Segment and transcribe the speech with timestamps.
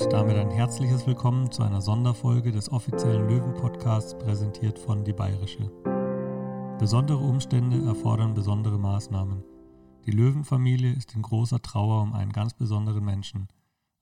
[0.00, 5.72] Und damit ein herzliches Willkommen zu einer Sonderfolge des offiziellen Löwen-Podcasts, präsentiert von Die Bayerische.
[6.78, 9.42] Besondere Umstände erfordern besondere Maßnahmen.
[10.06, 13.48] Die Löwenfamilie ist in großer Trauer um einen ganz besonderen Menschen.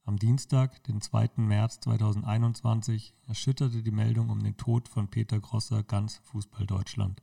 [0.04, 1.30] Am Dienstag, den 2.
[1.36, 7.22] März 2021, erschütterte die Meldung um den Tod von Peter Grosser ganz Fußball-Deutschland.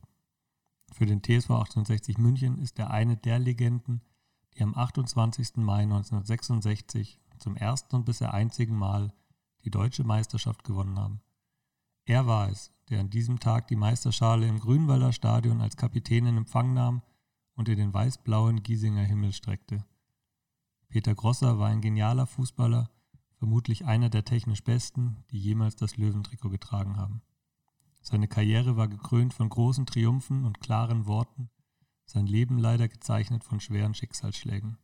[0.92, 4.02] Für den TSV 1860 München ist er eine der Legenden,
[4.56, 5.58] die am 28.
[5.58, 9.12] Mai 1966 zum ersten und bisher einzigen Mal
[9.64, 11.20] die deutsche Meisterschaft gewonnen haben.
[12.04, 16.36] Er war es, der an diesem Tag die Meisterschale im Grünwalder Stadion als Kapitän in
[16.36, 17.02] Empfang nahm
[17.54, 19.84] und in den weiß-blauen Giesinger Himmel streckte.
[20.88, 22.90] Peter Grosser war ein genialer Fußballer,
[23.36, 27.22] vermutlich einer der technisch besten, die jemals das Löwentrikot getragen haben.
[28.02, 31.50] Seine Karriere war gekrönt von großen Triumphen und klaren Worten,
[32.04, 34.76] sein Leben leider gezeichnet von schweren Schicksalsschlägen.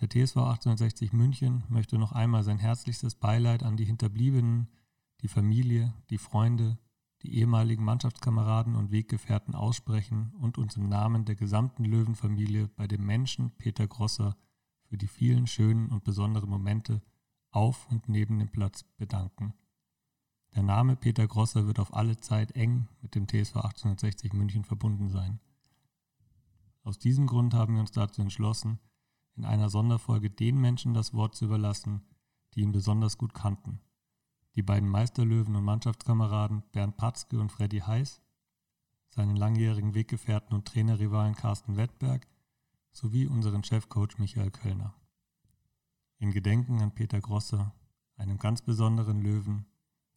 [0.00, 4.68] Der TSV 1860 München möchte noch einmal sein herzlichstes Beileid an die Hinterbliebenen,
[5.22, 6.78] die Familie, die Freunde,
[7.22, 13.06] die ehemaligen Mannschaftskameraden und Weggefährten aussprechen und uns im Namen der gesamten Löwenfamilie bei dem
[13.06, 14.36] Menschen Peter Grosser
[14.84, 17.00] für die vielen schönen und besonderen Momente
[17.50, 19.54] auf und neben dem Platz bedanken.
[20.54, 25.08] Der Name Peter Grosser wird auf alle Zeit eng mit dem TSV 1860 München verbunden
[25.08, 25.40] sein.
[26.82, 28.78] Aus diesem Grund haben wir uns dazu entschlossen,
[29.36, 32.02] in einer Sonderfolge den Menschen das Wort zu überlassen,
[32.54, 33.80] die ihn besonders gut kannten.
[34.54, 38.22] Die beiden Meisterlöwen und Mannschaftskameraden Bernd Patzke und Freddy Heiß,
[39.10, 42.26] seinen langjährigen Weggefährten und Trainerrivalen Carsten Wettberg
[42.92, 44.94] sowie unseren Chefcoach Michael Kölner.
[46.18, 47.74] In Gedenken an Peter Grosser,
[48.16, 49.66] einem ganz besonderen Löwen,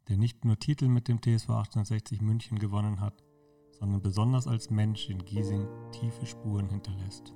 [0.08, 3.24] der nicht nur Titel mit dem TSV 1860 München gewonnen hat,
[3.72, 7.34] sondern besonders als Mensch in Giesing tiefe Spuren hinterlässt.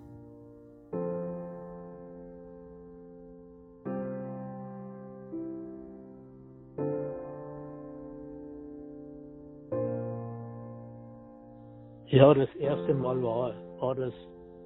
[12.13, 14.13] Ja, das erste Mal war, war das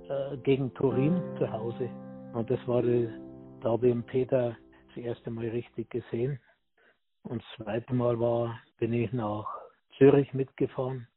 [0.09, 1.89] äh, gegen Turin zu Hause.
[2.33, 4.57] Und das war, da habe ich den Peter
[4.89, 6.41] das erste Mal richtig gesehen.
[7.23, 9.47] Und das zweite Mal war, bin ich nach
[9.97, 11.07] Zürich mitgefahren.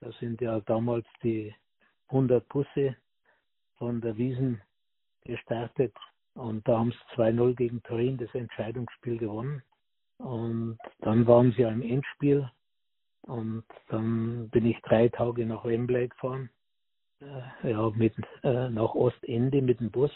[0.00, 1.54] Da sind ja damals die
[2.08, 2.96] 100 Busse
[3.76, 4.62] von der Wiesen
[5.26, 5.92] gestartet.
[6.32, 9.62] Und da haben sie 2-0 gegen Turin das Entscheidungsspiel gewonnen.
[10.16, 12.50] Und dann waren sie ja im Endspiel
[13.26, 16.50] und dann bin ich drei Tage nach Wembley gefahren,
[17.20, 20.12] äh, ja, mit, äh, nach Ostende mit dem Bus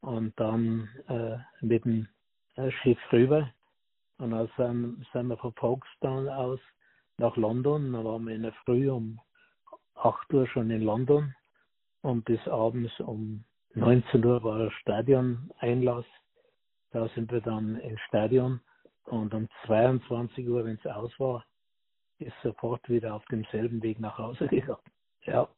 [0.00, 2.08] und dann äh, mit dem
[2.56, 3.50] äh, Schiff rüber.
[4.18, 6.60] Und dann sind, sind wir von Folkestone aus
[7.18, 7.92] nach London.
[7.92, 9.20] Dann waren wir in der Früh um
[9.96, 11.34] 8 Uhr schon in London
[12.02, 13.44] und bis abends um
[13.74, 16.04] 19 Uhr war Stadion-Einlass.
[16.92, 18.60] Da sind wir dann ins Stadion
[19.04, 21.44] und um 22 Uhr, wenn es aus war,
[22.24, 24.80] ist sofort wieder auf demselben Weg nach Hause gegangen.
[25.22, 25.48] Ja,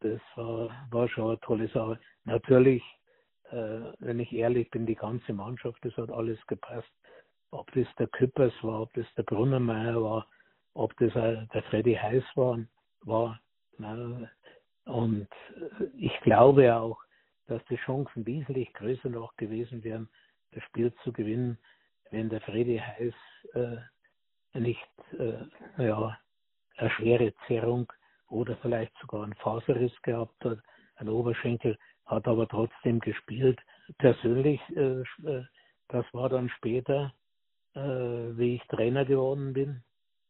[0.00, 1.98] das war, war schon eine tolle Sache.
[2.24, 2.82] Natürlich,
[3.50, 6.90] äh, wenn ich ehrlich bin, die ganze Mannschaft, das hat alles gepasst.
[7.50, 10.26] Ob das der Küppers war, ob das der Brunnermeier war,
[10.74, 12.60] ob das der Freddy Heiß war,
[13.02, 13.40] war.
[14.84, 15.28] Und
[15.96, 16.98] ich glaube auch,
[17.46, 20.08] dass die Chancen wesentlich größer noch gewesen wären,
[20.52, 21.58] das Spiel zu gewinnen,
[22.10, 23.14] wenn der Freddy Heiß
[23.54, 23.76] äh,
[24.54, 24.88] nicht
[25.18, 25.44] äh,
[25.78, 26.18] ja,
[26.76, 27.90] eine schwere Zerrung
[28.28, 30.58] oder vielleicht sogar einen Faserriss gehabt hat,
[30.96, 33.60] ein Oberschenkel, hat aber trotzdem gespielt.
[33.98, 35.44] Persönlich, äh, äh,
[35.88, 37.12] das war dann später,
[37.74, 39.82] äh, wie ich Trainer geworden bin.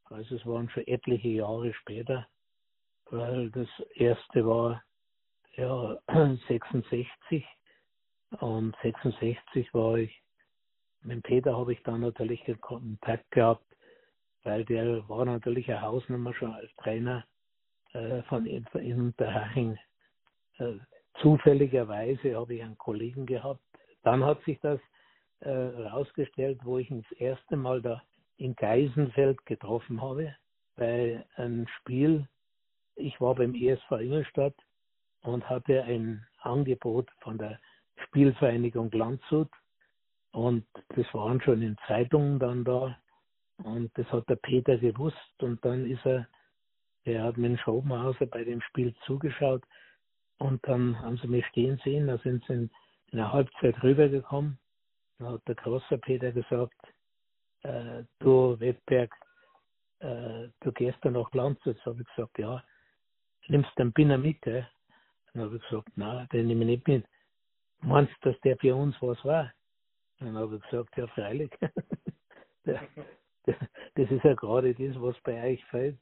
[0.04, 2.26] Also es waren schon etliche Jahre später,
[3.10, 4.82] weil das erste war
[5.56, 5.98] ja
[6.48, 7.46] 66
[8.40, 10.22] und 66 war ich
[11.02, 13.64] mit Peter habe ich dann natürlich Kontakt gehabt
[14.42, 17.24] weil der war natürlich eine Hausnummer schon als Trainer
[17.92, 19.78] äh, von in, in Unterhaching.
[20.58, 20.74] Äh,
[21.20, 23.60] zufälligerweise habe ich einen Kollegen gehabt.
[24.02, 24.80] Dann hat sich das
[25.40, 25.48] äh,
[26.64, 28.02] wo ich ihn das erste Mal da
[28.36, 30.34] in Geisenfeld getroffen habe,
[30.76, 32.26] bei einem Spiel.
[32.96, 34.54] Ich war beim ESV Ingolstadt
[35.22, 37.58] und hatte ein Angebot von der
[38.06, 39.50] Spielvereinigung Landshut
[40.32, 40.64] und
[40.96, 42.96] das waren schon in Zeitungen dann da
[43.64, 46.28] und das hat der Peter gewusst und dann ist er,
[47.04, 49.62] er hat mit dem Schobenhauser bei dem Spiel zugeschaut
[50.38, 52.70] und dann haben sie mich stehen sehen, da sind sie in,
[53.12, 54.58] in der Halbzeit rübergekommen.
[55.18, 56.80] Dann hat der große Peter gesagt,
[57.62, 59.14] äh, du Wettberg,
[59.98, 61.76] äh, du gehst dann nach Landshut.
[61.84, 62.64] So habe ich gesagt, ja,
[63.48, 64.66] nimmst den Binner mit, gell?
[65.32, 67.06] Dann habe ich gesagt, nein, den nehme ich nicht mit.
[67.82, 69.52] Meinst du, dass der für uns was war?
[70.20, 71.50] Dann habe ich gesagt, ja freilich.
[73.94, 75.98] das ist ja gerade das, was bei euch fällt.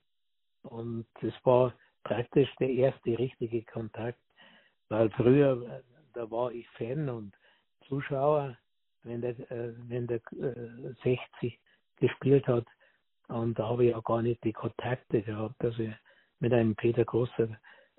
[0.63, 1.75] Und das war
[2.05, 4.21] praktisch der erste richtige Kontakt,
[4.89, 5.83] weil früher,
[6.15, 7.35] da war ich Fan und
[7.87, 8.57] Zuschauer,
[9.03, 10.21] wenn der, äh, wenn der
[11.03, 11.53] 60 äh,
[11.97, 12.67] gespielt hat.
[13.29, 15.93] Und da habe ich ja gar nicht die Kontakte gehabt, dass ich
[16.41, 17.49] mit einem Peter Grosser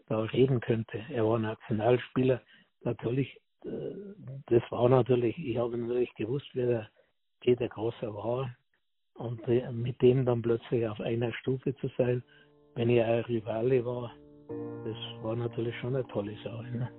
[0.07, 1.03] da reden könnte.
[1.09, 2.41] Er war Nationalspieler.
[2.81, 3.69] Natürlich, äh,
[4.47, 6.89] das war natürlich, ich habe natürlich gewusst, wer der
[7.41, 8.55] Peter Grosser war.
[9.19, 12.23] Und mit dem dann plötzlich auf einer Stufe zu sein,
[12.75, 14.13] wenn ich ein Rivale war,
[14.85, 16.63] das war natürlich schon eine tolle Sache.
[16.71, 16.89] Ne?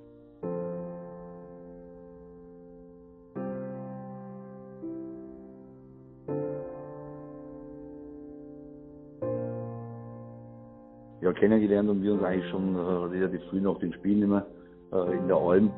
[11.23, 14.47] Ja, kennengelernt haben wir uns eigentlich schon äh, relativ früh nach den Spielen immer
[14.93, 15.71] äh, in der Alm.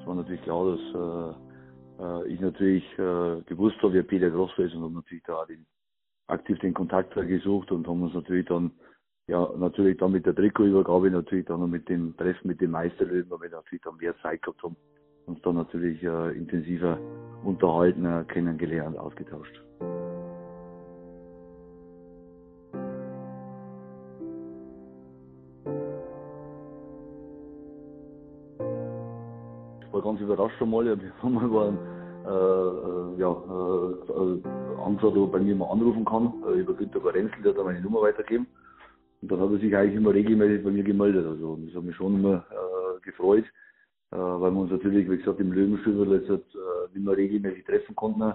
[0.00, 1.34] Es war natürlich klar, dass
[2.00, 5.44] äh, äh ich natürlich äh, gewusst habe, wer Peter Grosser ist und habe natürlich da
[5.46, 5.66] den,
[6.28, 8.70] aktiv den Kontakt gesucht und haben uns natürlich dann
[9.28, 13.30] ja, natürlich dann mit der Trikotübergabe, natürlich dann noch mit dem Treffen mit den Meisterlöwen,
[13.30, 14.74] weil wir natürlich dann mehr Zeit gehabt haben,
[15.26, 16.98] uns dann natürlich äh, intensiver
[17.44, 19.62] unterhalten, äh, kennengelernt, ausgetauscht.
[29.82, 31.97] Ich war ganz überrascht einmal, wir haben mal
[32.28, 37.00] äh, äh, ja, äh, angeschaut, ob er bei mir mal anrufen kann, äh, über Günter
[37.00, 38.46] Gorenzel, der hat meine Nummer weitergegeben.
[39.22, 41.26] Und dann hat er sich eigentlich immer regelmäßig bei mir gemeldet.
[41.26, 43.44] Also das hat mich schon immer äh, gefreut,
[44.10, 47.64] äh, weil wir uns natürlich, wie gesagt, im Löwenstübel jetzt halt, äh, nicht mehr regelmäßig
[47.64, 48.34] treffen konnten.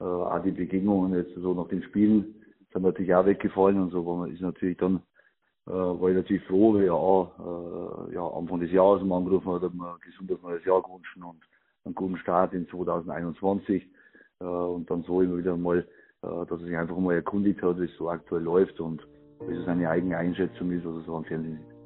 [0.00, 2.34] Äh, auch die Begegnungen jetzt so nach den Spielen
[2.72, 5.00] sind natürlich auch weggefallen und so, aber ist natürlich dann,
[5.66, 9.62] äh, war ich natürlich froh, weil ja äh, ja, Anfang des Jahres mal angerufen hat,
[9.62, 11.40] hat mir ein gesundes neues Jahr gewünscht und
[11.84, 13.88] einen guten Start in 2021
[14.40, 15.86] äh, und dann so immer wieder mal,
[16.22, 19.06] äh, dass er sich einfach mal erkundigt hat, wie es so aktuell läuft und
[19.46, 21.78] wie es seine eigene Einschätzung ist, was er so am Fernsehen sieht.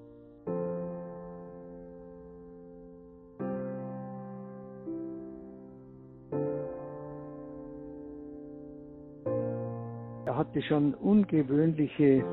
[10.24, 12.24] Er hatte schon ungewöhnliche,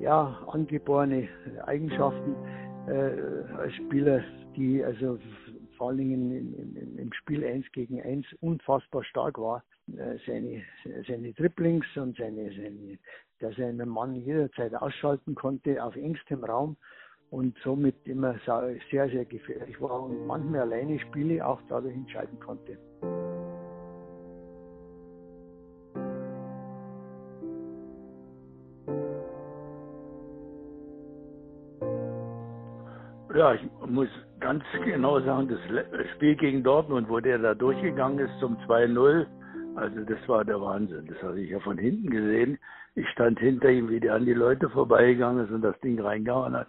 [0.00, 1.28] ja, angeborene
[1.66, 2.34] Eigenschaften
[2.86, 4.22] äh, als Spieler,
[4.56, 5.18] die also
[5.82, 9.64] vor allen Dingen im, Spiel 1 gegen 1 unfassbar stark war.
[9.88, 10.62] Äh, seine,
[11.08, 12.98] seine Dribblings und seine, seine
[13.40, 16.76] dass er einen Mann jederzeit ausschalten konnte auf engstem Raum
[17.30, 18.36] und somit immer
[18.92, 22.78] sehr, sehr gefährlich war und manchmal alleine Spiele auch dadurch entscheiden konnte.
[33.34, 34.08] Ja, ich muss
[34.42, 39.26] ganz genau sagen, das Spiel gegen Dortmund, wo der da durchgegangen ist zum 2-0,
[39.76, 41.06] also das war der Wahnsinn.
[41.06, 42.58] Das habe ich ja von hinten gesehen.
[42.94, 46.54] Ich stand hinter ihm, wie der an die Leute vorbeigegangen ist und das Ding reingehauen
[46.54, 46.68] hat.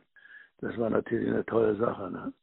[0.61, 2.09] Das war natürlich eine tolle Sache.
[2.11, 2.33] Ne?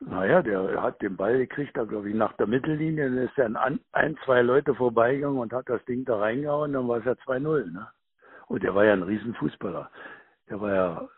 [0.00, 3.46] Naja, der hat den Ball gekriegt, da glaube ich nach der Mittellinie, dann ist er
[3.46, 7.12] an ein, zwei Leute vorbeigegangen und hat das Ding da reingehauen, dann war es ja
[7.12, 7.72] 2-0.
[7.72, 7.86] Ne?
[8.48, 9.88] Und der war ja ein Riesenfußballer.
[10.50, 11.08] Der war ja,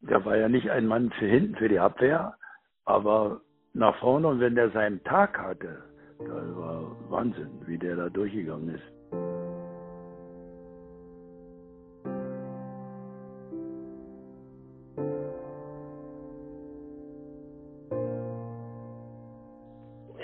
[0.00, 2.36] der war ja nicht ein Mann für hinten, für die Abwehr,
[2.84, 3.40] aber
[3.74, 5.82] nach vorne und wenn der seinen Tag hatte,
[6.18, 8.82] das war Wahnsinn, wie der da durchgegangen ist.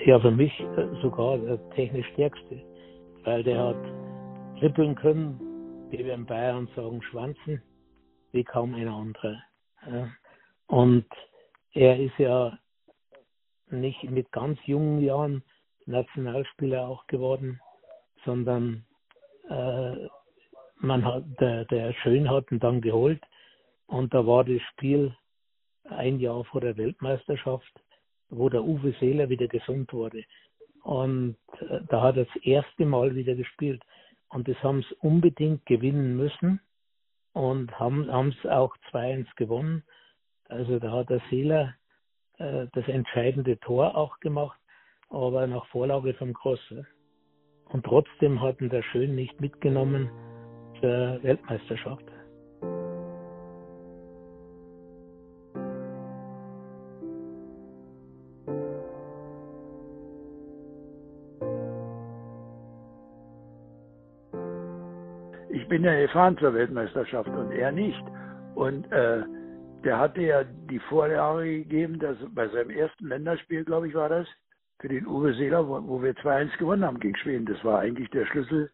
[0.07, 2.62] Ja, für mich äh, sogar der technisch stärkste,
[3.25, 5.38] weil der hat trippeln können,
[5.91, 7.62] wie wir in Bayern sagen, schwanzen,
[8.33, 9.37] wie kaum ein anderer.
[10.69, 11.05] Und
[11.72, 12.58] er ist ja
[13.70, 15.42] nicht mit ganz jungen Jahren
[15.87, 17.60] Nationalspieler auch geworden,
[18.25, 18.84] sondern
[19.48, 20.08] äh,
[20.76, 23.22] man hat, der, der Schön hat ihn dann geholt
[23.87, 25.14] und da war das Spiel
[25.84, 27.72] ein Jahr vor der Weltmeisterschaft,
[28.28, 30.25] wo der Uwe Seeler wieder gesund wurde.
[30.82, 33.82] Und äh, da hat er das erste Mal wieder gespielt.
[34.28, 36.60] Und das haben sie unbedingt gewinnen müssen
[37.32, 39.84] und haben es auch 2-1 gewonnen.
[40.49, 41.75] Also da hat der Seeler
[42.38, 44.59] äh, das entscheidende Tor auch gemacht
[45.11, 46.87] aber nach Vorlage vom Grosse.
[47.71, 50.11] Und trotzdem hatten der Schön nicht mitgenommen
[50.81, 52.05] zur Weltmeisterschaft.
[65.50, 68.02] Ich bin ja gefahren zur Weltmeisterschaft und er nicht.
[68.55, 69.23] Und äh,
[69.85, 74.26] der hatte ja die Vorlage gegeben, dass bei seinem ersten Länderspiel, glaube ich, war das,
[74.80, 77.47] für den Uwe Seeler, wo, wo wir 2-1 gewonnen haben gegen Schweden.
[77.47, 78.70] Das war eigentlich der Schlüssel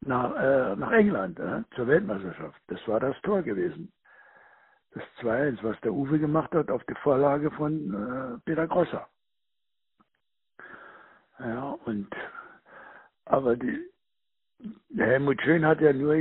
[0.00, 2.60] nach, äh, nach England äh, zur Weltmeisterschaft.
[2.68, 3.92] Das war das Tor gewesen.
[4.92, 9.06] Das 2-1, was der Uwe gemacht hat auf die Vorlage von äh, Peter Grosser.
[11.38, 12.08] Ja, und
[13.26, 13.78] aber die,
[14.96, 16.14] Helmut Schön hat ja nur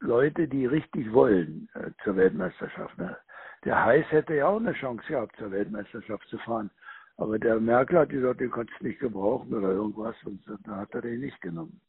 [0.00, 2.96] Leute, die richtig wollen äh, zur Weltmeisterschaft.
[2.98, 3.16] Ne?
[3.64, 6.70] Der Heiß hätte ja auch eine Chance gehabt, zur Weltmeisterschaft zu fahren.
[7.18, 10.94] Aber der Merkel hat gesagt, den kannst du nicht gebrauchen oder irgendwas und da hat
[10.94, 11.80] er den nicht genommen.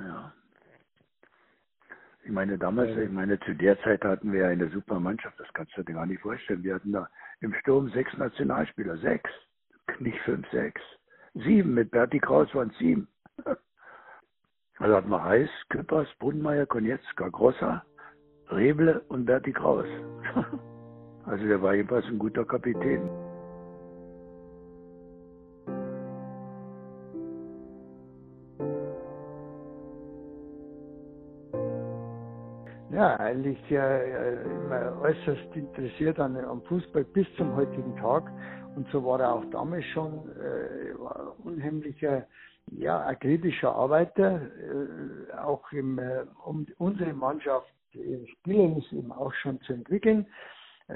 [0.00, 0.32] Ja.
[2.24, 5.76] Ich meine, damals, ich meine, zu der Zeit hatten wir eine super Mannschaft, das kannst
[5.76, 6.62] du dir gar nicht vorstellen.
[6.62, 7.08] Wir hatten da
[7.40, 9.30] im Sturm sechs Nationalspieler, sechs,
[9.98, 10.80] nicht fünf, sechs.
[11.34, 13.08] Sieben, mit Berti Kraus waren es sieben.
[14.78, 17.84] Also hatten wir Heiß, Küppers, Brunmeier, Konietzka, Grosser,
[18.50, 19.86] Reble und Berti Kraus.
[21.26, 23.02] Also der war jedenfalls ein guter Kapitän.
[32.90, 38.32] Ja, eigentlich äh, immer äußerst interessiert an, am Fußball bis zum heutigen Tag.
[38.74, 40.94] Und so war er auch damals schon äh,
[41.44, 42.26] unheimlicher,
[42.72, 49.60] ja, akribischer Arbeiter, äh, auch im, äh, um unsere Mannschaft im Spielen eben auch schon
[49.62, 50.26] zu entwickeln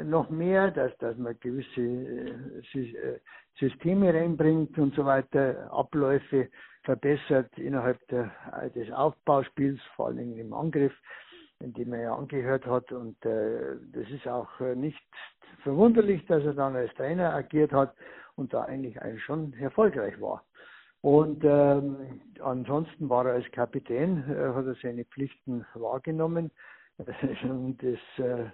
[0.05, 3.21] noch mehr, dass, dass man gewisse äh, äh,
[3.59, 6.49] Systeme reinbringt und so weiter, Abläufe
[6.85, 8.31] verbessert innerhalb der,
[8.75, 10.95] des Aufbauspiels, vor allem im Angriff,
[11.61, 12.91] in dem er ja angehört hat.
[12.91, 15.03] Und äh, das ist auch äh, nicht
[15.63, 17.95] verwunderlich, dass er dann als Trainer agiert hat
[18.35, 20.43] und da eigentlich schon erfolgreich war.
[21.03, 26.51] Und ähm, ansonsten war er als Kapitän, äh, hat er seine Pflichten wahrgenommen.
[27.43, 28.47] und das äh,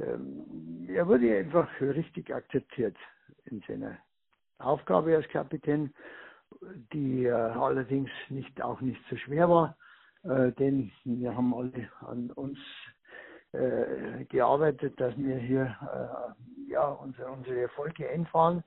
[0.00, 2.96] ähm, er wurde einfach richtig akzeptiert
[3.44, 3.98] in seiner
[4.58, 5.92] Aufgabe als Kapitän,
[6.92, 9.76] die äh, allerdings nicht auch nicht so schwer war,
[10.24, 12.58] äh, denn wir haben alle an uns
[13.52, 18.62] äh, gearbeitet, dass wir hier äh, ja unsere, unsere Erfolge einfahren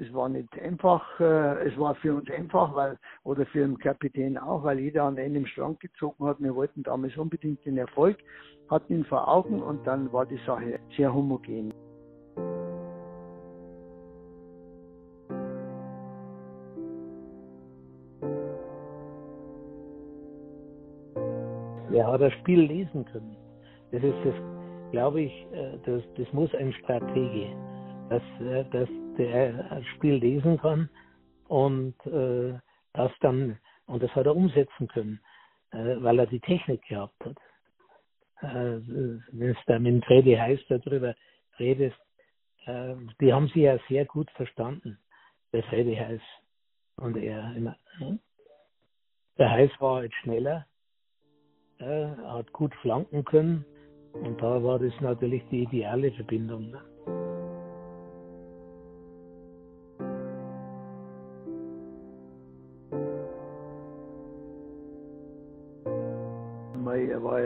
[0.00, 4.38] es war nicht einfach, äh, es war für uns einfach, weil, oder für den Kapitän
[4.38, 6.40] auch, weil jeder an einem Strang gezogen hat.
[6.40, 8.18] Wir wollten damals unbedingt den Erfolg,
[8.68, 11.72] hatten ihn vor Augen und dann war die Sache sehr homogen.
[21.92, 23.36] Er hat das Spiel lesen können.
[23.90, 24.34] Das ist das,
[24.92, 27.48] glaube ich, äh, das, das muss ein Stratege,
[28.08, 28.88] dass, äh, dass
[29.20, 30.88] der Spiel lesen kann
[31.48, 32.58] und äh,
[32.94, 35.20] das dann, und das hat er umsetzen können,
[35.72, 37.36] äh, weil er die Technik gehabt hat.
[38.42, 38.80] Äh,
[39.32, 41.14] Wenn es da mit Freddy Heiß darüber
[41.58, 41.98] redest,
[42.66, 44.98] äh, die haben sie ja sehr gut verstanden,
[45.52, 46.22] der Freddy Heiß
[46.96, 47.54] und er.
[47.54, 48.18] Immer, hm?
[49.38, 50.66] Der Heiß war halt schneller,
[51.78, 53.64] äh, hat gut flanken können
[54.12, 56.70] und da war das natürlich die ideale Verbindung.
[56.70, 56.89] Ne?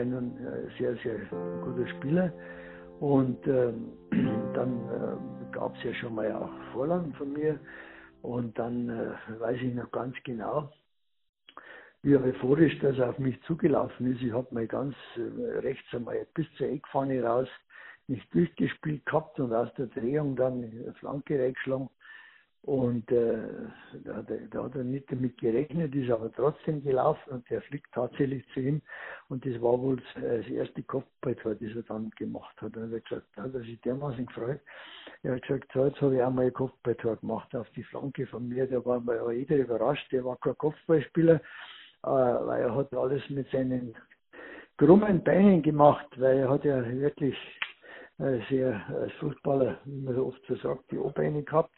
[0.04, 1.18] Nun ein sehr, sehr
[1.62, 2.32] guter Spieler.
[3.00, 3.92] Und ähm,
[4.54, 7.58] dann äh, gab es ja schon mal auch Vorlagen von mir.
[8.22, 10.70] Und dann äh, weiß ich noch ganz genau,
[12.02, 14.22] wie euphorisch das auf mich zugelaufen ist.
[14.22, 17.48] Ich habe mal ganz äh, rechts einmal bis zur Eckfahne raus
[18.06, 21.88] nicht durchgespielt gehabt und aus der Drehung dann Flanke reingeschlagen.
[22.64, 23.36] Und äh,
[24.04, 27.60] da, hat er, da hat er nicht damit gerechnet, ist aber trotzdem gelaufen und der
[27.60, 28.80] fliegt tatsächlich zu ihm.
[29.28, 32.74] Und das war wohl das erste Kopfballtor, das er dann gemacht hat.
[32.74, 34.60] Und er hat gesagt, da hat er sich dermaßen gefreut.
[35.22, 38.26] Er hat gesagt, so, jetzt habe ich auch mal ein Kopfballtor gemacht auf die Flanke
[38.26, 38.66] von mir.
[38.66, 41.40] Da war mal jeder überrascht, der war kein Kopfballspieler, äh,
[42.06, 43.94] weil er hat alles mit seinen
[44.78, 47.36] krummen Beinen gemacht, weil er hat ja wirklich
[48.20, 51.70] äh, sehr als Fußballer, wie man so oft so sagt, die O-Beine gehabt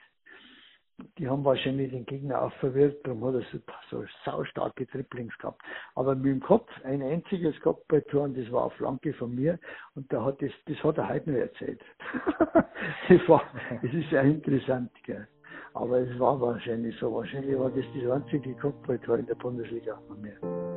[1.19, 3.59] die haben wahrscheinlich den Gegner auch verwirrt, darum hat er so,
[3.91, 5.63] so saustarke Triplings gehabt.
[5.95, 9.35] Aber mit dem Kopf ein einziges gehabt bei Tor und das war eine Flanke von
[9.35, 9.59] mir
[9.95, 11.81] und da hat das, das hat er heute noch erzählt.
[13.09, 13.43] das war,
[13.83, 15.27] das ist ja interessant, gell.
[15.75, 17.13] Aber es war wahrscheinlich so.
[17.13, 20.76] Wahrscheinlich war das das einzige Kopfballtor in der Bundesliga von mir.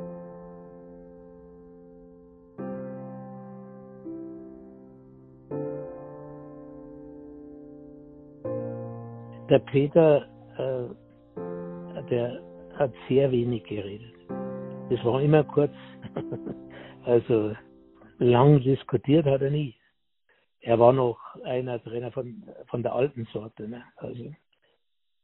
[9.49, 10.27] Der Peter,
[10.57, 12.41] äh, der
[12.77, 14.13] hat sehr wenig geredet.
[14.89, 15.73] Es war immer kurz.
[17.05, 17.55] also
[18.19, 19.75] lang diskutiert hat er nie.
[20.61, 23.67] er war noch einer Trainer von, von der alten Sorte.
[23.67, 23.83] Ne?
[23.97, 24.31] Also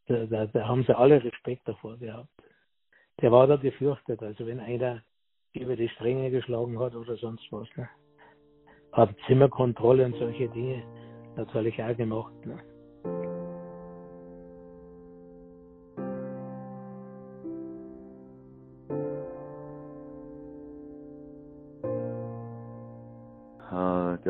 [0.08, 2.30] da, da, da haben sie alle Respekt davor gehabt.
[3.22, 4.22] Der war da gefürchtet.
[4.22, 5.02] Also wenn einer
[5.54, 7.68] über die Stränge geschlagen hat oder sonst was.
[7.76, 7.90] Ne?
[8.92, 10.84] Hat Zimmerkontrolle und solche Dinge
[11.36, 12.46] natürlich auch gemacht.
[12.46, 12.58] Ne?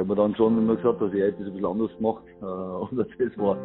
[0.05, 2.23] Hat mir dann schon immer gesagt, dass er etwas ein bisschen anders gemacht.
[2.41, 3.57] Äh, und das war,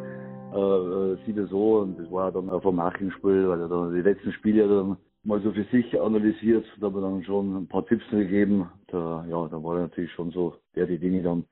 [0.55, 4.69] äh, äh, so, und das war dann vom Nachhinein-Spiel, weil er dann die letzten Spiele
[4.69, 8.71] dann mal so für sich analysiert, da hat er dann schon ein paar Tipps gegeben.
[8.89, 11.45] Da, ja, da war er natürlich schon so, der die Dinge dann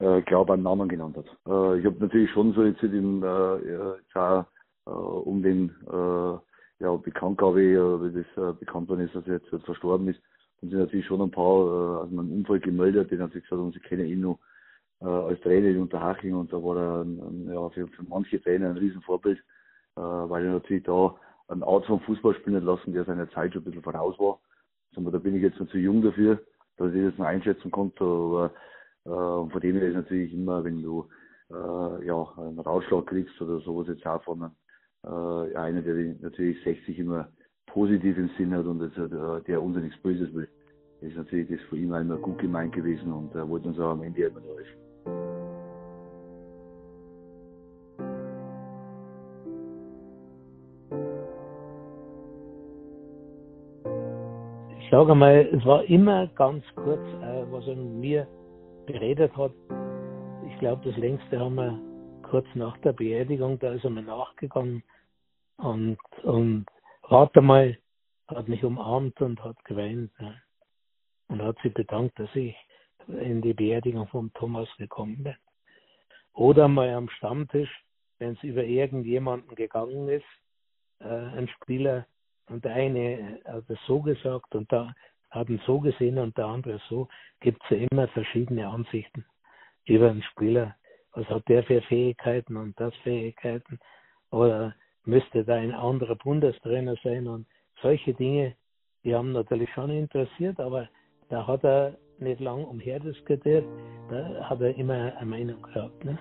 [0.00, 1.26] äh, klar beim Namen genannt hat.
[1.46, 3.26] Äh, ich habe natürlich schon so jetzt im äh,
[4.14, 4.44] auch,
[4.86, 9.34] äh, um den äh, ja, Bekanntgabe, äh, wie das äh, bekannt worden ist, dass er
[9.34, 10.20] jetzt, jetzt verstorben ist,
[10.60, 13.72] und sind natürlich schon ein paar äh, aus meinem Umfeld gemeldet, die natürlich gesagt haben,
[13.72, 14.38] sie kennen ihn noch
[15.00, 18.40] äh, als Trainer in Unterhaching und da war er ein, ein, ja, für, für manche
[18.40, 21.14] Trainer ein Riesenvorbild, äh, weil er natürlich da
[21.48, 24.40] einen Art von Fußball spielen lassen, der seiner Zeit schon ein bisschen voraus war.
[24.96, 26.40] Also, da bin ich jetzt noch zu jung dafür,
[26.78, 28.52] dass ich das noch einschätzen konnte, aber
[29.04, 31.08] äh, von dem her ist natürlich immer, wenn du
[31.50, 34.50] äh, ja, einen Rausschlag kriegst oder sowas jetzt auch von
[35.04, 37.28] äh, einer, der natürlich 60 immer
[37.76, 40.48] positiv im Sinn hat und äh, der uns nichts Böses will.
[41.02, 44.02] Ist natürlich das für ihn immer gut gemeint gewesen und er wollte uns auch am
[44.02, 44.80] Ende immer noch helfen.
[54.80, 58.26] Ich sage mal, es war immer ganz kurz, äh, was er mit mir
[58.86, 59.52] beredet hat.
[60.48, 61.78] Ich glaube, das längste haben wir
[62.22, 64.82] kurz nach der Beerdigung, da ist er mir nachgegangen
[65.58, 66.64] und, und
[67.08, 67.78] Vater mal
[68.26, 70.42] hat mich umarmt und hat geweint ne?
[71.28, 72.56] und hat sich bedankt, dass ich
[73.06, 75.36] in die Beerdigung von Thomas gekommen bin.
[76.32, 77.70] Oder mal am Stammtisch,
[78.18, 80.26] wenn es über irgendjemanden gegangen ist,
[80.98, 82.06] äh, ein Spieler,
[82.48, 84.92] und der eine hat es so gesagt und da
[85.30, 87.08] hat ihn so gesehen und der andere so,
[87.40, 89.24] gibt es ja immer verschiedene Ansichten
[89.84, 90.74] über einen Spieler.
[91.12, 93.78] Was hat der für Fähigkeiten und das Fähigkeiten?
[94.30, 94.74] Oder
[95.06, 97.46] müsste da ein anderer Bundestrainer sein und
[97.80, 98.54] solche Dinge,
[99.04, 100.88] die haben natürlich schon interessiert, aber
[101.28, 103.64] da hat er nicht lang umherdiskutiert,
[104.10, 106.04] da hat er immer eine Meinung gehabt.
[106.04, 106.18] Ne?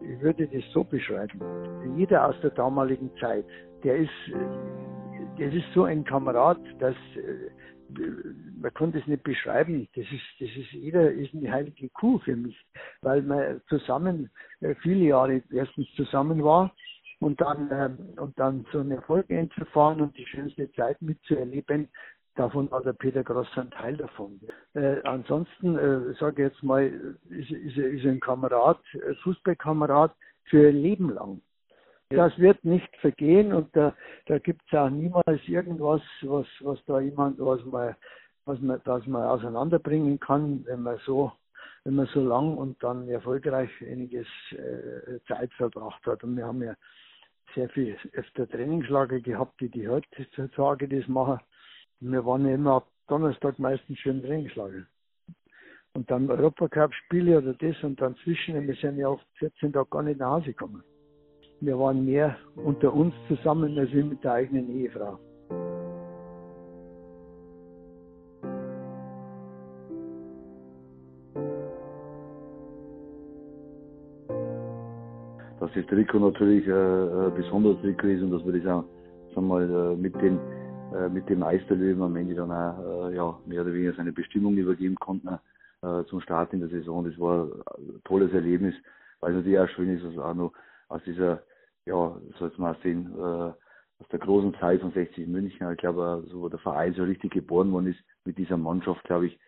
[0.00, 1.40] Ich würde das so beschreiben.
[1.96, 3.44] Jeder aus der damaligen Zeit,
[3.84, 4.10] der ist,
[5.38, 6.96] das ist so ein Kamerad, dass
[7.88, 9.88] man kann das nicht beschreiben.
[9.94, 12.56] Das ist, das ist, jeder ist eine heilige Kuh für mich,
[13.02, 16.74] weil man zusammen äh, viele Jahre erstens zusammen war
[17.20, 21.88] und dann, ähm, und dann so einen Erfolg einzufahren und die schönste Zeit mitzuerleben,
[22.34, 24.40] davon war der Peter Gross ein Teil davon.
[24.74, 26.84] Äh, ansonsten, äh, sage ich jetzt mal,
[27.30, 28.80] ist, ist, ist ein Kamerad,
[29.22, 31.40] Fußballkamerad für ein Leben lang.
[32.16, 33.94] Das wird nicht vergehen und da,
[34.26, 37.94] da gibt es auch niemals irgendwas, was, was da jemand, was man,
[38.44, 41.32] was man, das man auseinanderbringen kann, wenn man so,
[41.84, 46.24] wenn man so lang und dann erfolgreich einiges äh, Zeit verbracht hat.
[46.24, 46.74] Und wir haben ja
[47.54, 51.40] sehr viel öfter Trainingslager gehabt, die die heutzutage das machen.
[52.00, 54.86] Und wir waren ja immer ab Donnerstag meistens schon im Trainingslager.
[55.94, 60.02] Und dann Europacup-Spiele oder das und dann zwischen, wir sind ja oft 14 Tage gar
[60.02, 60.82] nicht nach Hause gekommen.
[61.64, 65.18] Wir waren mehr unter uns zusammen als mit der eigenen Ehefrau.
[75.58, 77.30] Das Trikot natürlich äh,
[77.80, 78.84] Trikot ist und dass wir das auch
[79.34, 80.38] sagen mal, äh, mit, den,
[80.94, 84.54] äh, mit dem Meisterlöwen am Ende dann auch äh, ja, mehr oder weniger seine Bestimmung
[84.58, 85.38] übergeben konnten
[85.80, 87.06] äh, zum Start in der Saison.
[87.06, 87.46] Das war
[87.78, 88.74] ein tolles Erlebnis,
[89.20, 90.52] weil es natürlich auch schön ist, dass auch noch
[90.88, 91.40] aus dieser
[91.86, 93.52] ja, so jetzt mal sehen, äh,
[94.00, 97.32] aus der großen Zeit von 60 München, ich glaube, so wo der Verein so richtig
[97.32, 99.38] geboren worden ist, mit dieser Mannschaft, glaube ich,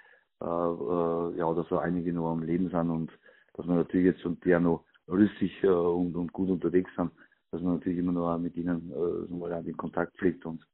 [0.40, 3.11] äh, äh, ja, dass so einige noch am Leben sind und
[3.55, 7.11] dass man natürlich jetzt und der noch rüstig äh, und, und gut unterwegs sind,
[7.51, 10.64] dass man natürlich immer noch mit ihnen äh, so mal den Kontakt pflegt und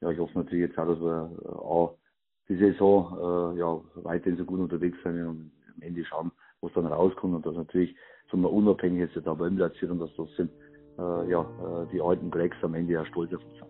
[0.00, 1.98] ja, ich hoffe natürlich jetzt auch, dass wir äh, auch
[2.48, 6.86] die Saison äh, ja, weiterhin so gut unterwegs sein und am Ende schauen, was dann
[6.86, 7.96] rauskommt und dass natürlich
[8.30, 10.50] so mal unabhängig jetzt da beim und dass trotzdem
[10.98, 13.66] äh, ja, äh, die alten Cracks am Ende ja stolz auf uns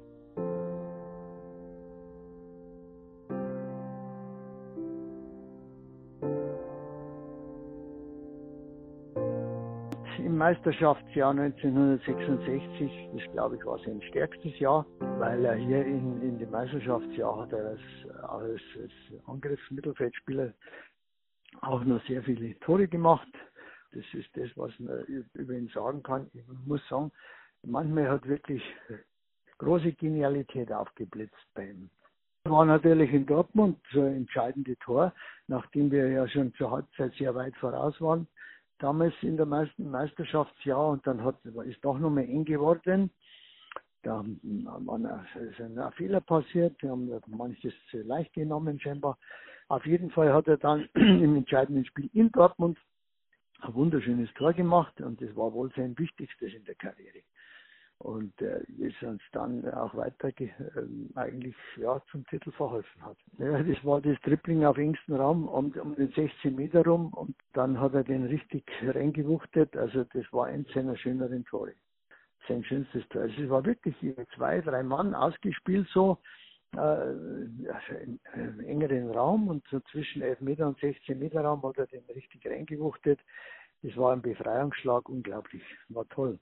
[10.37, 16.39] im Meisterschaftsjahr 1966, das glaube ich war sein stärkstes Jahr, weil er hier in, in
[16.39, 17.81] dem Meisterschaftsjahr hat er als,
[18.23, 18.93] als, als
[19.27, 20.53] Angriffsmittelfeldspieler
[21.63, 23.29] auch noch sehr viele Tore gemacht.
[23.93, 26.31] Das ist das, was man über ihn sagen kann.
[26.35, 27.11] Ich muss sagen,
[27.63, 28.63] manchmal hat wirklich
[29.59, 31.91] große Genialität aufgeblitzt bei ihm.
[32.45, 35.13] War natürlich in Dortmund ein entscheidende Tor,
[35.49, 38.29] nachdem wir ja schon zur Halbzeit sehr weit voraus waren.
[38.79, 43.11] Damals in der Meisterschaftsjahr und dann hat, ist doch noch mal eng geworden.
[44.03, 44.25] Da
[44.85, 49.19] waren ein Fehler passiert, wir haben manches leicht genommen scheinbar.
[49.69, 52.79] Auf jeden Fall hat er dann im entscheidenden Spiel in Dortmund
[53.61, 57.23] ein wunderschönes Tor gemacht und das war wohl sein wichtigstes in der Karriere.
[57.99, 60.53] Und äh, ist uns dann auch weiter äh,
[61.15, 63.17] eigentlich ja, zum Titel verholfen hat.
[63.39, 67.35] Ja, das war das Tripling auf engstem Raum um, um den 16 Meter rum und
[67.55, 69.75] dann hat er den richtig reingewuchtet.
[69.79, 71.73] Also das war eins seiner schöneren Tore.
[72.47, 73.23] Sein schönstes Tor.
[73.23, 73.97] Also es war wirklich
[74.35, 76.19] zwei, drei Mann ausgespielt so
[76.75, 81.79] äh, also im engeren Raum und so zwischen 11 Meter und 16 Meter Raum hat
[81.79, 83.21] er den richtig reingewuchtet.
[83.83, 86.39] Das war ein Befreiungsschlag, unglaublich, war toll.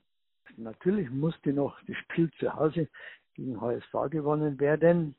[0.56, 2.88] Natürlich musste noch das Spiel zu Hause
[3.34, 5.14] gegen HSV gewonnen werden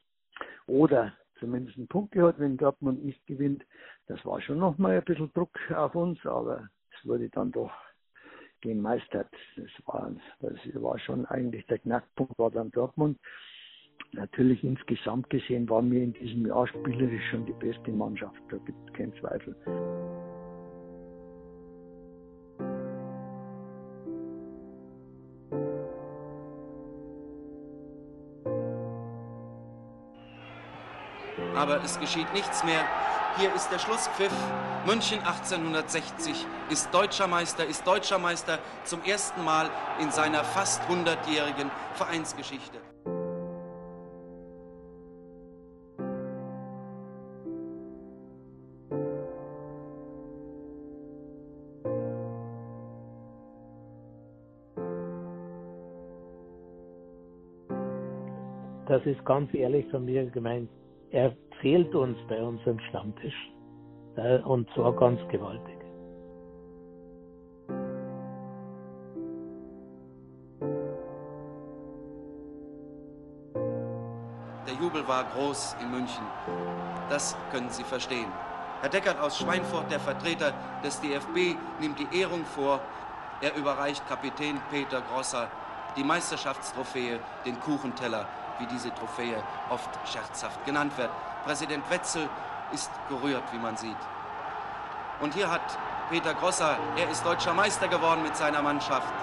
[0.68, 3.66] oder zumindest einen Punkt gehabt, wenn Dortmund nicht gewinnt.
[4.08, 7.74] Das war schon nochmal ein bisschen Druck auf uns, aber es wurde dann doch
[8.62, 9.30] gemeistert.
[9.56, 13.20] Das war, das war schon eigentlich der Knackpunkt, war dann Dortmund.
[14.14, 18.78] Natürlich insgesamt gesehen waren wir in diesem Jahr spielerisch schon die beste Mannschaft, da gibt
[18.88, 19.56] es keinen Zweifel.
[31.56, 32.86] Aber es geschieht nichts mehr.
[33.38, 34.32] Hier ist der Schlusspfiff.
[34.86, 41.72] München 1860 ist deutscher Meister, ist deutscher Meister zum ersten Mal in seiner fast 100-jährigen
[41.96, 42.85] Vereinsgeschichte.
[58.88, 60.70] Das ist ganz ehrlich von mir gemeint
[61.12, 63.52] er fehlt uns bei unserem Stammtisch.
[64.46, 65.78] Und zwar ganz gewaltig.
[74.68, 76.24] Der Jubel war groß in München.
[77.10, 78.28] Das können Sie verstehen.
[78.82, 82.82] Herr Deckert aus Schweinfurt, der Vertreter des DFB, nimmt die Ehrung vor.
[83.42, 85.50] Er überreicht Kapitän Peter Grosser
[85.96, 88.28] die Meisterschaftstrophäe, den Kuchenteller
[88.60, 91.10] wie diese Trophäe oft scherzhaft genannt wird.
[91.46, 92.30] Präsident Wetzel
[92.74, 93.98] ist gerührt, wie man sieht.
[95.22, 95.78] Und hier hat
[96.10, 99.14] Peter Grosser, er ist deutscher Meister geworden mit seiner Mannschaft.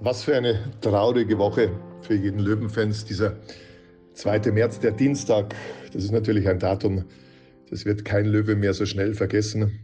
[0.00, 1.70] Was für eine traurige Woche
[2.02, 3.04] für jeden Löwenfans.
[3.04, 3.36] Dieser
[4.14, 4.52] 2.
[4.52, 5.54] März, der Dienstag,
[5.92, 7.04] das ist natürlich ein Datum,
[7.70, 9.80] das wird kein Löwe mehr so schnell vergessen.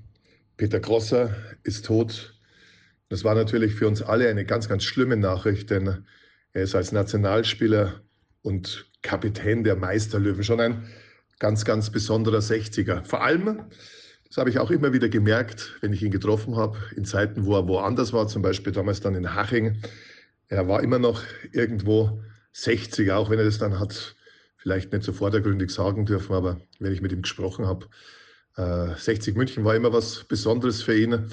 [0.57, 2.35] Peter Grosser ist tot.
[3.09, 6.05] Das war natürlich für uns alle eine ganz, ganz schlimme Nachricht, denn
[6.53, 8.01] er ist als Nationalspieler
[8.43, 10.89] und Kapitän der Meisterlöwen schon ein
[11.39, 13.05] ganz, ganz besonderer 60er.
[13.05, 13.65] Vor allem,
[14.29, 17.57] das habe ich auch immer wieder gemerkt, wenn ich ihn getroffen habe, in Zeiten, wo
[17.57, 19.83] er woanders war, zum Beispiel damals dann in Haching.
[20.49, 22.23] Er war immer noch irgendwo
[22.55, 24.15] 60er, auch wenn er das dann hat
[24.63, 27.87] vielleicht nicht so vordergründig sagen dürfen, aber wenn ich mit ihm gesprochen habe,
[28.57, 31.15] äh, 60 München war immer was Besonderes für ihn.
[31.15, 31.31] Und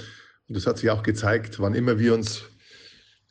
[0.47, 2.43] das hat sich auch gezeigt, wann immer wir uns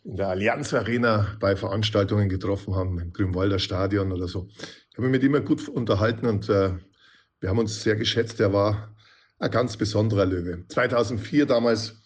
[0.04, 4.48] in der Allianz Arena bei Veranstaltungen getroffen haben, im Grünwalder Stadion oder so.
[4.56, 6.74] Ich habe mich mit ihm gut unterhalten und äh,
[7.40, 8.38] wir haben uns sehr geschätzt.
[8.40, 8.94] Er war
[9.40, 10.64] ein ganz besonderer Löwe.
[10.68, 12.00] 2004 damals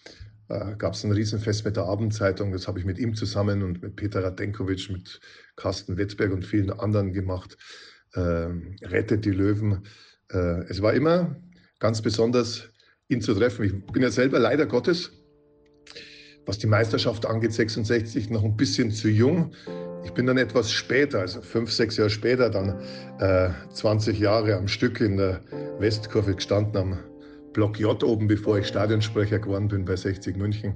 [0.53, 2.53] äh, gab es ein Riesenfest mit der Abendzeitung.
[2.53, 5.21] Das habe ich mit ihm zusammen und mit Peter Radenkovic, mit
[5.57, 7.57] Carsten Wetzberg und vielen anderen gemacht.
[8.15, 8.49] Äh,
[8.83, 9.85] Rettet die Löwen.
[10.31, 11.37] Äh, es war immer
[11.79, 12.69] ganz besonders,
[13.09, 13.65] ihn zu treffen.
[13.65, 15.13] Ich bin ja selber leider Gottes,
[16.47, 19.55] was die Meisterschaft angeht, 66, noch ein bisschen zu jung.
[20.05, 22.81] Ich bin dann etwas später, also fünf, sechs Jahre später, dann
[23.21, 25.41] äh, 20 Jahre am Stück in der
[25.79, 27.12] Westkurve gestanden am
[27.53, 30.75] Block J oben, bevor ich Stadionsprecher geworden bin bei 60 München.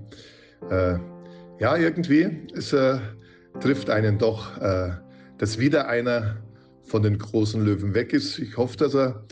[0.70, 0.98] Äh,
[1.58, 2.98] ja, irgendwie, es äh,
[3.60, 4.90] trifft einen doch, äh,
[5.38, 6.36] dass wieder einer
[6.84, 8.38] von den großen Löwen weg ist.
[8.38, 9.24] Ich hoffe, dass er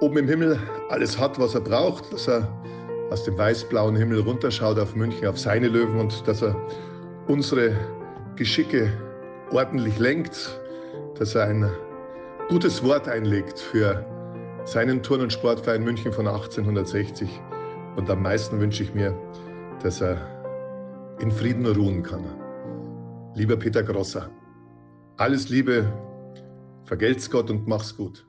[0.00, 0.58] oben im Himmel
[0.90, 2.46] alles hat, was er braucht, dass er
[3.10, 6.54] aus dem weiß-blauen Himmel runterschaut auf München, auf seine Löwen und dass er
[7.26, 7.72] unsere
[8.36, 8.92] Geschicke
[9.50, 10.60] ordentlich lenkt.
[11.18, 11.68] dass er ein
[12.48, 14.04] gutes Wort einlegt für
[14.68, 17.40] seinen Turn- und Sportverein München von 1860.
[17.96, 19.18] Und am meisten wünsche ich mir,
[19.82, 20.18] dass er
[21.20, 22.24] in Frieden ruhen kann.
[23.34, 24.30] Lieber Peter Grosser,
[25.16, 25.90] alles Liebe,
[26.84, 28.27] vergelt's Gott und mach's gut.